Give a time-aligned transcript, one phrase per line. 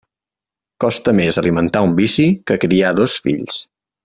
[0.85, 3.63] Costa més alimentar un vici que criar dos fills.